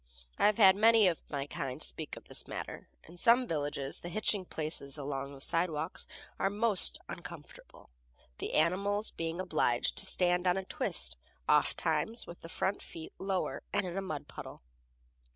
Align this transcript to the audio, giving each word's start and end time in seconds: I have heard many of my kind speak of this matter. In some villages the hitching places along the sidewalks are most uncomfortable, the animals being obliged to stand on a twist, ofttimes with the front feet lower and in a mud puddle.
I 0.39 0.47
have 0.47 0.57
heard 0.57 0.75
many 0.75 1.07
of 1.07 1.21
my 1.29 1.45
kind 1.45 1.79
speak 1.79 2.17
of 2.17 2.23
this 2.23 2.47
matter. 2.47 2.89
In 3.03 3.17
some 3.17 3.45
villages 3.45 3.99
the 3.99 4.09
hitching 4.09 4.45
places 4.45 4.97
along 4.97 5.31
the 5.35 5.39
sidewalks 5.39 6.07
are 6.39 6.49
most 6.49 6.97
uncomfortable, 7.07 7.91
the 8.39 8.53
animals 8.55 9.11
being 9.11 9.39
obliged 9.39 9.95
to 9.99 10.07
stand 10.07 10.47
on 10.47 10.57
a 10.57 10.65
twist, 10.65 11.17
ofttimes 11.47 12.25
with 12.25 12.41
the 12.41 12.49
front 12.49 12.81
feet 12.81 13.13
lower 13.19 13.61
and 13.71 13.85
in 13.85 13.95
a 13.95 14.01
mud 14.01 14.27
puddle. 14.27 14.63